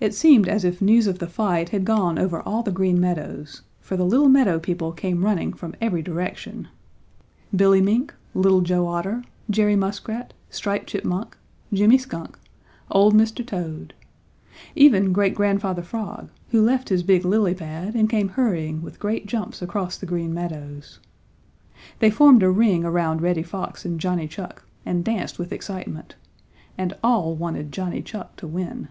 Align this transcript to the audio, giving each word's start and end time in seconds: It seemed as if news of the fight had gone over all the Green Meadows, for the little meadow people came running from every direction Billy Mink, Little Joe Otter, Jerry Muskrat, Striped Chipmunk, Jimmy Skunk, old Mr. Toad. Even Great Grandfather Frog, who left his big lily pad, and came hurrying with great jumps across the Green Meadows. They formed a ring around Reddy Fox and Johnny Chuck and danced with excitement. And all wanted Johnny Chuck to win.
It 0.00 0.14
seemed 0.14 0.46
as 0.46 0.62
if 0.64 0.80
news 0.80 1.08
of 1.08 1.18
the 1.18 1.26
fight 1.26 1.70
had 1.70 1.84
gone 1.84 2.20
over 2.20 2.40
all 2.42 2.62
the 2.62 2.70
Green 2.70 3.00
Meadows, 3.00 3.62
for 3.80 3.96
the 3.96 4.06
little 4.06 4.28
meadow 4.28 4.60
people 4.60 4.92
came 4.92 5.24
running 5.24 5.52
from 5.52 5.74
every 5.80 6.02
direction 6.02 6.68
Billy 7.56 7.80
Mink, 7.80 8.14
Little 8.32 8.60
Joe 8.60 8.86
Otter, 8.86 9.24
Jerry 9.50 9.74
Muskrat, 9.74 10.34
Striped 10.50 10.86
Chipmunk, 10.88 11.36
Jimmy 11.72 11.98
Skunk, 11.98 12.38
old 12.92 13.12
Mr. 13.12 13.44
Toad. 13.44 13.92
Even 14.76 15.12
Great 15.12 15.34
Grandfather 15.34 15.82
Frog, 15.82 16.30
who 16.50 16.62
left 16.62 16.90
his 16.90 17.02
big 17.02 17.24
lily 17.24 17.54
pad, 17.56 17.96
and 17.96 18.08
came 18.08 18.28
hurrying 18.28 18.82
with 18.82 19.00
great 19.00 19.26
jumps 19.26 19.60
across 19.62 19.98
the 19.98 20.06
Green 20.06 20.32
Meadows. 20.32 21.00
They 21.98 22.12
formed 22.12 22.44
a 22.44 22.50
ring 22.50 22.84
around 22.84 23.20
Reddy 23.20 23.42
Fox 23.42 23.84
and 23.84 23.98
Johnny 23.98 24.28
Chuck 24.28 24.64
and 24.86 25.04
danced 25.04 25.40
with 25.40 25.50
excitement. 25.50 26.14
And 26.76 26.94
all 27.02 27.34
wanted 27.34 27.72
Johnny 27.72 28.00
Chuck 28.00 28.36
to 28.36 28.46
win. 28.46 28.90